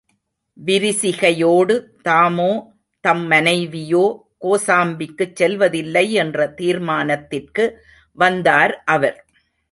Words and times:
விரிசிகையோடு 0.65 1.75
தாமோ, 2.01 2.73
தம் 2.99 3.27
மனைவியோ, 3.27 4.27
கோசாம்பிக்குச் 4.41 5.35
செல்வதில்லை 5.35 6.11
என்ற 6.11 6.53
தீர்மானித்திற்கு 6.57 7.71
வந்தார் 8.11 8.83
அவர். 8.85 9.25